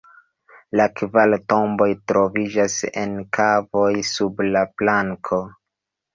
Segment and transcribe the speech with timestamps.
[0.79, 5.41] La kvar tomboj troviĝas en kavoj sub la planko.